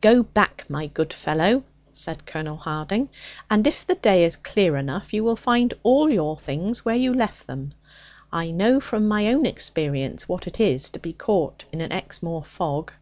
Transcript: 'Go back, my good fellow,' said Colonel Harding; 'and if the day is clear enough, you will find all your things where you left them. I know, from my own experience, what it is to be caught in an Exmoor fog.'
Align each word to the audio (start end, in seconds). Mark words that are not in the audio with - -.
'Go 0.00 0.24
back, 0.24 0.64
my 0.68 0.88
good 0.88 1.12
fellow,' 1.12 1.62
said 1.92 2.26
Colonel 2.26 2.56
Harding; 2.56 3.08
'and 3.48 3.64
if 3.68 3.86
the 3.86 3.94
day 3.94 4.24
is 4.24 4.34
clear 4.34 4.76
enough, 4.76 5.12
you 5.12 5.22
will 5.22 5.36
find 5.36 5.74
all 5.84 6.10
your 6.10 6.36
things 6.36 6.84
where 6.84 6.96
you 6.96 7.14
left 7.14 7.46
them. 7.46 7.70
I 8.32 8.50
know, 8.50 8.80
from 8.80 9.06
my 9.06 9.28
own 9.32 9.46
experience, 9.46 10.28
what 10.28 10.48
it 10.48 10.58
is 10.58 10.90
to 10.90 10.98
be 10.98 11.12
caught 11.12 11.66
in 11.72 11.80
an 11.80 11.92
Exmoor 11.92 12.42
fog.' 12.42 12.92